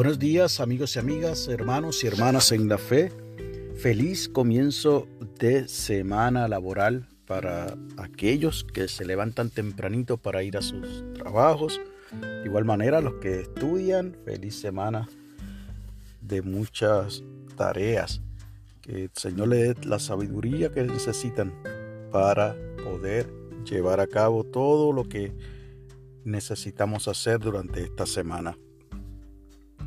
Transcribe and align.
Buenos 0.00 0.18
días 0.18 0.60
amigos 0.60 0.96
y 0.96 0.98
amigas, 0.98 1.46
hermanos 1.46 2.02
y 2.02 2.06
hermanas 2.06 2.52
en 2.52 2.70
la 2.70 2.78
fe. 2.78 3.12
Feliz 3.76 4.30
comienzo 4.30 5.06
de 5.38 5.68
semana 5.68 6.48
laboral 6.48 7.06
para 7.26 7.76
aquellos 7.98 8.64
que 8.64 8.88
se 8.88 9.04
levantan 9.04 9.50
tempranito 9.50 10.16
para 10.16 10.42
ir 10.42 10.56
a 10.56 10.62
sus 10.62 11.04
trabajos. 11.12 11.82
De 12.18 12.46
igual 12.46 12.64
manera 12.64 13.02
los 13.02 13.16
que 13.16 13.40
estudian, 13.40 14.16
feliz 14.24 14.58
semana 14.58 15.06
de 16.22 16.40
muchas 16.40 17.22
tareas. 17.54 18.22
Que 18.80 19.04
el 19.04 19.10
Señor 19.12 19.48
le 19.48 19.74
dé 19.74 19.86
la 19.86 19.98
sabiduría 19.98 20.72
que 20.72 20.82
necesitan 20.82 21.52
para 22.10 22.56
poder 22.82 23.30
llevar 23.70 24.00
a 24.00 24.06
cabo 24.06 24.44
todo 24.44 24.94
lo 24.94 25.06
que 25.06 25.34
necesitamos 26.24 27.06
hacer 27.06 27.38
durante 27.38 27.82
esta 27.82 28.06
semana. 28.06 28.56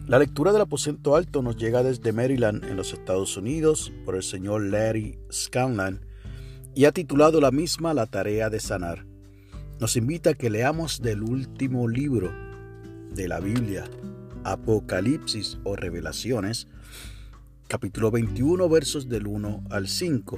La 0.05 0.19
lectura 0.19 0.51
del 0.51 0.63
aposento 0.63 1.15
alto 1.15 1.41
nos 1.41 1.55
llega 1.55 1.81
desde 1.81 2.11
Maryland, 2.11 2.65
en 2.65 2.75
los 2.75 2.91
Estados 2.91 3.37
Unidos, 3.37 3.93
por 4.03 4.15
el 4.15 4.23
señor 4.23 4.63
Larry 4.63 5.17
Scanlan, 5.31 6.01
y 6.75 6.83
ha 6.83 6.91
titulado 6.91 7.39
la 7.39 7.51
misma 7.51 7.93
La 7.93 8.05
tarea 8.05 8.49
de 8.49 8.59
sanar. 8.59 9.05
Nos 9.79 9.95
invita 9.95 10.31
a 10.31 10.33
que 10.33 10.49
leamos 10.49 11.01
del 11.01 11.23
último 11.23 11.87
libro 11.87 12.33
de 13.13 13.29
la 13.29 13.39
Biblia, 13.39 13.85
Apocalipsis 14.43 15.57
o 15.63 15.77
Revelaciones, 15.77 16.67
capítulo 17.69 18.11
21, 18.11 18.67
versos 18.67 19.07
del 19.07 19.25
1 19.25 19.63
al 19.69 19.87
5. 19.87 20.37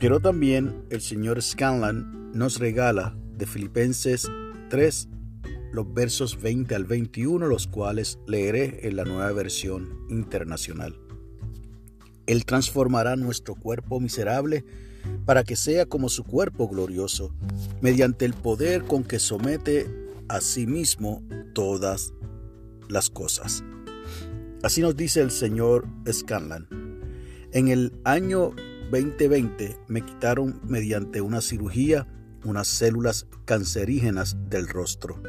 Pero 0.00 0.18
también 0.18 0.84
el 0.90 1.00
señor 1.00 1.40
Scanlan 1.40 2.32
nos 2.32 2.58
regala 2.58 3.16
de 3.36 3.46
Filipenses 3.46 4.28
3, 4.68 5.08
los 5.72 5.92
versos 5.92 6.40
20 6.40 6.74
al 6.74 6.84
21, 6.84 7.46
los 7.46 7.66
cuales 7.66 8.18
leeré 8.26 8.86
en 8.86 8.96
la 8.96 9.04
nueva 9.04 9.32
versión 9.32 10.06
internacional. 10.08 11.00
Él 12.26 12.44
transformará 12.44 13.16
nuestro 13.16 13.54
cuerpo 13.54 13.98
miserable 13.98 14.64
para 15.24 15.42
que 15.42 15.56
sea 15.56 15.86
como 15.86 16.08
su 16.08 16.24
cuerpo 16.24 16.68
glorioso, 16.68 17.34
mediante 17.80 18.24
el 18.24 18.34
poder 18.34 18.84
con 18.84 19.02
que 19.02 19.18
somete 19.18 19.86
a 20.28 20.40
sí 20.40 20.66
mismo 20.66 21.22
todas 21.54 22.12
las 22.88 23.10
cosas. 23.10 23.64
Así 24.62 24.80
nos 24.80 24.96
dice 24.96 25.20
el 25.20 25.30
señor 25.30 25.88
Scanlan. 26.10 26.68
En 27.52 27.68
el 27.68 27.92
año 28.04 28.54
2020 28.90 29.76
me 29.88 30.02
quitaron 30.02 30.60
mediante 30.64 31.20
una 31.20 31.40
cirugía 31.40 32.06
unas 32.44 32.68
células 32.68 33.26
cancerígenas 33.44 34.36
del 34.48 34.68
rostro 34.68 35.22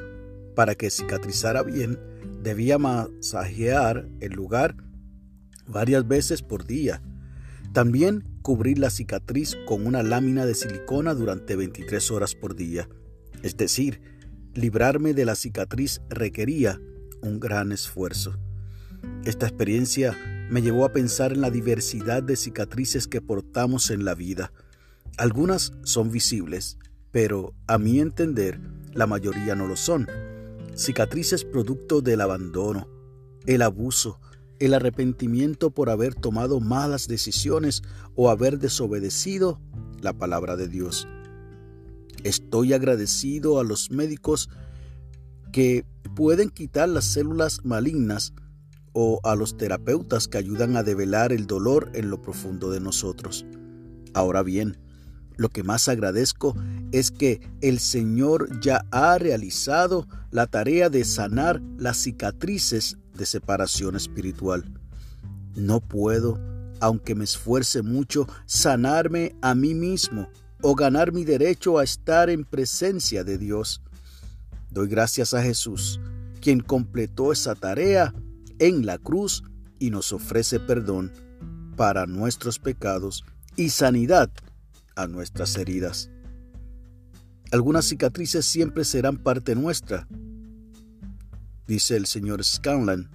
para 0.56 0.76
que 0.76 0.90
cicatrizara 0.90 1.64
bien, 1.64 2.00
debía 2.42 2.78
masajear 2.78 4.08
el 4.20 4.34
lugar 4.34 4.76
varias 5.68 6.08
veces 6.08 6.42
por 6.42 6.66
día. 6.66 7.02
También 7.74 8.24
cubrir 8.42 8.78
la 8.78 8.90
cicatriz 8.90 9.58
con 9.66 9.88
una 9.88 10.04
lámina 10.04 10.46
de 10.46 10.54
silicona 10.54 11.14
durante 11.14 11.56
23 11.56 12.12
horas 12.12 12.36
por 12.36 12.56
día. 12.56 12.88
Es 13.42 13.58
decir, 13.58 14.02
librarme 14.54 15.14
de 15.14 15.26
la 15.26 15.36
cicatriz 15.36 16.02
requería 16.10 16.80
un 17.22 17.40
gran 17.40 17.72
esfuerzo. 17.72 18.38
Esta 19.26 19.48
experiencia 19.48 20.18
me 20.50 20.62
llevó 20.62 20.86
a 20.86 20.92
pensar 20.92 21.34
en 21.34 21.42
la 21.42 21.50
diversidad 21.50 22.22
de 22.22 22.36
cicatrices 22.36 23.08
que 23.08 23.22
portamos 23.22 23.90
en 23.90 24.06
la 24.06 24.14
vida. 24.14 24.52
Algunas 25.18 25.74
son 25.84 26.12
visibles, 26.12 26.78
pero 27.12 27.54
a 27.68 27.78
mi 27.78 28.00
entender, 28.00 28.60
la 28.94 29.08
mayoría 29.08 29.56
no 29.56 29.68
lo 29.68 29.76
son 29.76 30.08
cicatrices 30.76 31.46
producto 31.46 32.02
del 32.02 32.22
abandono, 32.22 32.88
el 33.46 33.62
abuso, 33.62 34.20
el 34.60 34.74
arrepentimiento 34.74 35.72
por 35.72 35.90
haber 35.90 36.16
tomado 36.16 36.60
malas 36.60 37.08
decisiones 37.08 37.84
o 38.16 38.30
haber 38.30 38.60
desobedecido 38.60 39.60
la 40.02 40.14
palabra 40.14 40.56
de 40.56 40.68
Dios. 40.68 41.08
Estoy 42.24 42.74
agradecido 42.74 43.60
a 43.60 43.64
los 43.64 43.92
médicos 43.92 44.50
que 45.52 45.86
pueden 46.16 46.50
quitar 46.50 46.90
las 46.90 47.06
células 47.06 47.64
malignas 47.64 48.34
o 48.94 49.20
a 49.24 49.36
los 49.36 49.58
terapeutas 49.58 50.28
que 50.28 50.38
ayudan 50.38 50.78
a 50.78 50.84
develar 50.84 51.34
el 51.34 51.48
dolor 51.48 51.92
en 51.94 52.10
lo 52.10 52.22
profundo 52.22 52.70
de 52.70 52.80
nosotros. 52.80 53.46
Ahora 54.14 54.44
bien, 54.44 54.78
lo 55.38 55.50
que 55.50 55.64
más 55.64 55.88
agradezco 55.88 56.56
es 56.92 57.12
que 57.12 57.42
el 57.62 57.80
Señor 57.80 58.60
ya 58.62 58.86
ha 58.92 59.18
realizado 59.18 60.08
la 60.32 60.48
tarea 60.48 60.90
de 60.90 61.04
sanar 61.06 61.62
las 61.78 61.98
cicatrices 61.98 62.98
de 63.14 63.26
separación 63.26 63.96
espiritual. 63.96 64.64
No 65.56 65.80
puedo, 65.80 66.40
aunque 66.80 67.16
me 67.16 67.24
esfuerce 67.24 67.82
mucho, 67.82 68.28
sanarme 68.46 69.36
a 69.42 69.56
mí 69.56 69.74
mismo 69.74 70.30
o 70.62 70.76
ganar 70.76 71.12
mi 71.12 71.26
derecho 71.26 71.78
a 71.78 71.84
estar 71.84 72.30
en 72.30 72.46
presencia 72.46 73.24
de 73.24 73.38
Dios. 73.38 73.82
Doy 74.72 74.88
gracias 74.88 75.34
a 75.34 75.44
Jesús, 75.44 76.00
quien 76.42 76.62
completó 76.62 77.32
esa 77.32 77.54
tarea 77.56 78.14
en 78.60 78.86
la 78.86 78.98
cruz 78.98 79.44
y 79.78 79.90
nos 79.90 80.14
ofrece 80.14 80.60
perdón 80.60 81.12
para 81.76 82.06
nuestros 82.06 82.60
pecados 82.60 83.26
y 83.56 83.70
sanidad 83.70 84.32
a 84.96 85.08
nuestras 85.08 85.56
heridas. 85.58 86.10
Algunas 87.52 87.86
cicatrices 87.86 88.46
siempre 88.46 88.84
serán 88.84 89.18
parte 89.18 89.56
nuestra, 89.56 90.08
dice 91.68 91.96
el 91.96 92.08
señor 92.08 92.44
Scanlan, 92.44 93.10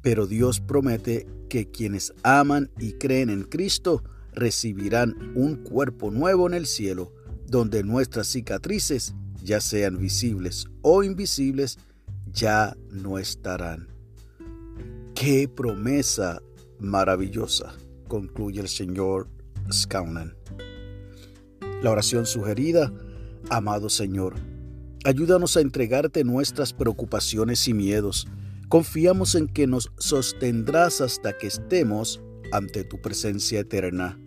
pero 0.00 0.26
Dios 0.26 0.60
promete 0.60 1.26
que 1.48 1.70
quienes 1.70 2.14
aman 2.22 2.70
y 2.78 2.92
creen 2.92 3.28
en 3.28 3.42
Cristo 3.42 4.02
recibirán 4.32 5.32
un 5.34 5.56
cuerpo 5.56 6.10
nuevo 6.10 6.46
en 6.46 6.54
el 6.54 6.66
cielo, 6.66 7.12
donde 7.46 7.82
nuestras 7.82 8.28
cicatrices, 8.28 9.14
ya 9.42 9.60
sean 9.60 9.98
visibles 9.98 10.66
o 10.82 11.02
invisibles, 11.02 11.78
ya 12.32 12.76
no 12.90 13.18
estarán. 13.18 13.88
¡Qué 15.14 15.48
promesa 15.48 16.42
maravillosa! 16.78 17.74
concluye 18.08 18.60
el 18.60 18.68
Señor 18.68 19.28
la 21.82 21.90
oración 21.90 22.26
sugerida, 22.26 22.92
amado 23.50 23.88
Señor, 23.88 24.34
ayúdanos 25.04 25.56
a 25.56 25.60
entregarte 25.60 26.24
nuestras 26.24 26.72
preocupaciones 26.72 27.66
y 27.68 27.74
miedos. 27.74 28.26
Confiamos 28.68 29.34
en 29.34 29.46
que 29.46 29.66
nos 29.66 29.92
sostendrás 29.98 31.00
hasta 31.00 31.36
que 31.38 31.46
estemos 31.46 32.20
ante 32.52 32.84
tu 32.84 33.00
presencia 33.00 33.60
eterna. 33.60 34.18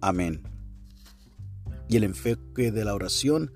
Amén. 0.00 0.42
Y 1.88 1.96
el 1.96 2.04
enfoque 2.04 2.72
de 2.72 2.84
la 2.84 2.94
oración 2.94 3.52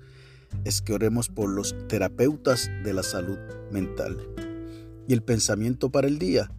es 0.63 0.81
que 0.81 0.93
oremos 0.93 1.29
por 1.29 1.49
los 1.49 1.75
terapeutas 1.87 2.69
de 2.83 2.93
la 2.93 3.03
salud 3.03 3.37
mental. 3.71 4.17
Y 5.07 5.13
el 5.13 5.23
pensamiento 5.23 5.91
para 5.91 6.07
el 6.07 6.19
día, 6.19 6.51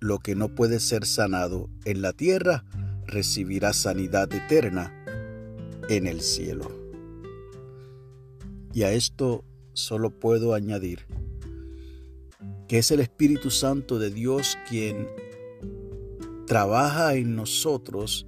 lo 0.00 0.18
que 0.18 0.34
no 0.34 0.54
puede 0.54 0.80
ser 0.80 1.06
sanado 1.06 1.70
en 1.84 2.02
la 2.02 2.12
tierra, 2.12 2.64
recibirá 3.12 3.72
sanidad 3.72 4.32
eterna 4.32 4.92
en 5.88 6.06
el 6.06 6.20
cielo. 6.20 6.70
Y 8.72 8.82
a 8.82 8.92
esto 8.92 9.44
solo 9.74 10.10
puedo 10.10 10.54
añadir 10.54 11.06
que 12.68 12.78
es 12.78 12.90
el 12.90 13.00
Espíritu 13.00 13.50
Santo 13.50 13.98
de 13.98 14.10
Dios 14.10 14.56
quien 14.68 15.06
trabaja 16.46 17.14
en 17.14 17.36
nosotros 17.36 18.26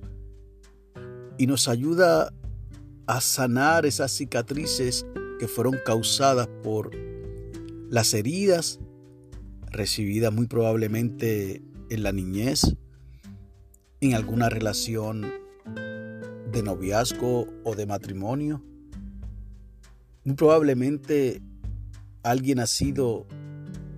y 1.39 1.47
nos 1.47 1.67
ayuda 1.67 2.33
a 3.07 3.21
sanar 3.21 3.87
esas 3.87 4.13
cicatrices 4.13 5.07
que 5.39 5.49
fueron 5.49 5.79
causadas 5.85 6.49
por 6.63 6.91
las 7.89 8.13
heridas 8.13 8.81
recibidas 9.71 10.33
muy 10.33 10.47
probablemente 10.47 11.63
en 11.91 12.03
la 12.03 12.13
niñez, 12.13 12.77
en 14.05 14.15
alguna 14.15 14.51
relación 14.51 15.33
de 16.53 16.63
noviazgo 16.63 17.47
o 17.65 17.75
de 17.75 17.87
matrimonio. 17.87 18.63
Muy 20.25 20.35
probablemente 20.35 21.41
alguien 22.23 22.61
ha 22.61 22.67
sido 22.67 23.27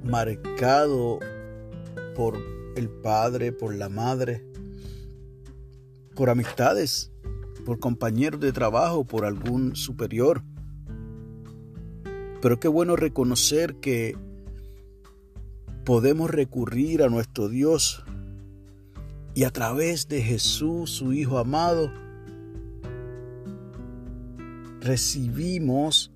marcado 0.04 1.18
por 2.14 2.38
el 2.76 2.88
padre, 2.88 3.50
por 3.50 3.74
la 3.74 3.88
madre, 3.88 4.46
por 6.14 6.30
amistades, 6.30 7.10
por 7.64 7.80
compañeros 7.80 8.40
de 8.40 8.52
trabajo, 8.52 9.04
por 9.04 9.24
algún 9.24 9.74
superior. 9.74 10.44
Pero 12.40 12.60
qué 12.60 12.68
bueno 12.68 12.94
reconocer 12.94 13.76
que 13.80 14.16
podemos 15.84 16.30
recurrir 16.30 17.02
a 17.02 17.08
nuestro 17.08 17.48
Dios 17.48 18.04
y 19.36 19.44
a 19.44 19.50
través 19.50 20.08
de 20.08 20.22
Jesús, 20.22 20.90
su 20.90 21.12
Hijo 21.12 21.36
amado, 21.36 21.92
recibimos 24.80 26.10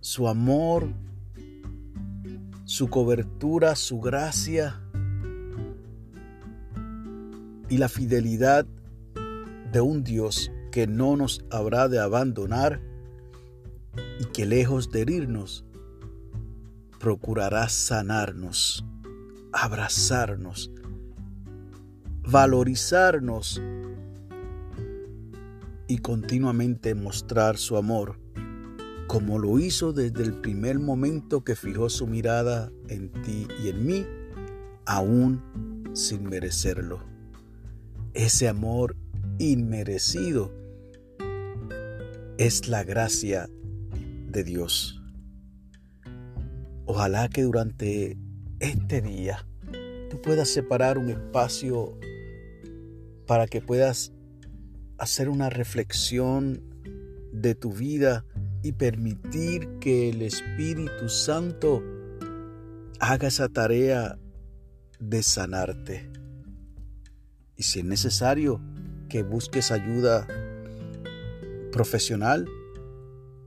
su 0.00 0.28
amor, 0.28 0.92
su 2.66 2.90
cobertura, 2.90 3.74
su 3.76 3.98
gracia 3.98 4.78
y 7.70 7.78
la 7.78 7.88
fidelidad 7.88 8.66
de 9.72 9.80
un 9.80 10.04
Dios 10.04 10.52
que 10.70 10.86
no 10.86 11.16
nos 11.16 11.42
habrá 11.50 11.88
de 11.88 11.98
abandonar 11.98 12.82
y 14.20 14.26
que 14.34 14.44
lejos 14.44 14.90
de 14.90 15.00
herirnos, 15.00 15.64
procurará 17.00 17.70
sanarnos, 17.70 18.84
abrazarnos, 19.50 20.70
valorizarnos 22.26 23.60
y 25.86 25.98
continuamente 25.98 26.94
mostrar 26.94 27.58
su 27.58 27.76
amor, 27.76 28.18
como 29.06 29.38
lo 29.38 29.58
hizo 29.58 29.92
desde 29.92 30.22
el 30.22 30.40
primer 30.40 30.78
momento 30.78 31.44
que 31.44 31.54
fijó 31.54 31.90
su 31.90 32.06
mirada 32.06 32.72
en 32.88 33.12
ti 33.22 33.46
y 33.62 33.68
en 33.68 33.86
mí, 33.86 34.06
aún 34.86 35.84
sin 35.92 36.24
merecerlo. 36.24 37.00
Ese 38.14 38.48
amor 38.48 38.96
inmerecido 39.38 40.52
es 42.38 42.68
la 42.68 42.84
gracia 42.84 43.48
de 44.28 44.44
Dios. 44.44 45.02
Ojalá 46.86 47.28
que 47.28 47.42
durante 47.42 48.18
este 48.60 49.02
día 49.02 49.46
tú 50.10 50.20
puedas 50.22 50.48
separar 50.48 50.98
un 50.98 51.10
espacio 51.10 51.98
para 53.26 53.46
que 53.46 53.60
puedas 53.60 54.12
hacer 54.98 55.28
una 55.28 55.50
reflexión 55.50 56.62
de 57.32 57.54
tu 57.54 57.72
vida 57.72 58.24
y 58.62 58.72
permitir 58.72 59.78
que 59.80 60.08
el 60.10 60.22
Espíritu 60.22 61.08
Santo 61.08 61.82
haga 63.00 63.28
esa 63.28 63.48
tarea 63.48 64.18
de 65.00 65.22
sanarte. 65.22 66.10
Y 67.56 67.64
si 67.64 67.80
es 67.80 67.84
necesario 67.84 68.60
que 69.08 69.22
busques 69.22 69.70
ayuda 69.70 70.26
profesional, 71.72 72.48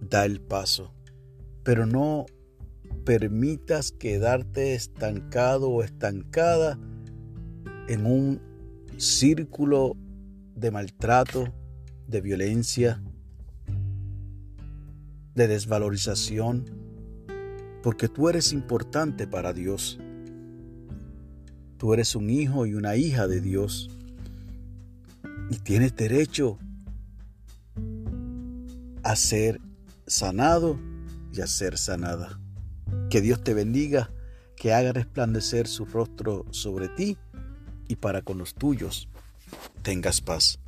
da 0.01 0.25
el 0.25 0.41
paso. 0.41 0.93
Pero 1.63 1.85
no 1.85 2.25
permitas 3.05 3.91
quedarte 3.91 4.75
estancado 4.75 5.69
o 5.69 5.81
estancada 5.81 6.77
en 7.87 8.05
un 8.05 8.41
círculo 8.97 9.95
de 10.55 10.71
maltrato, 10.71 11.53
de 12.07 12.21
violencia, 12.21 13.01
de 15.35 15.47
desvalorización, 15.47 16.65
porque 17.83 18.07
tú 18.07 18.27
eres 18.27 18.53
importante 18.53 19.27
para 19.27 19.53
Dios. 19.53 19.99
Tú 21.77 21.93
eres 21.93 22.15
un 22.15 22.29
hijo 22.31 22.65
y 22.65 22.73
una 22.73 22.95
hija 22.95 23.27
de 23.27 23.39
Dios 23.39 23.89
y 25.51 25.57
tienes 25.59 25.95
derecho 25.95 26.57
a 29.03 29.15
ser 29.15 29.61
sanado 30.07 30.79
y 31.31 31.41
a 31.41 31.47
ser 31.47 31.77
sanada. 31.77 32.39
Que 33.11 33.21
Dios 33.21 33.43
te 33.43 33.53
bendiga, 33.53 34.09
que 34.55 34.73
haga 34.73 34.91
resplandecer 34.91 35.67
su 35.67 35.85
rostro 35.85 36.45
sobre 36.49 36.89
ti 36.89 37.15
y 37.87 37.95
para 37.97 38.21
con 38.21 38.37
los 38.37 38.53
tuyos 38.53 39.07
tengas 39.81 40.21
paz. 40.21 40.59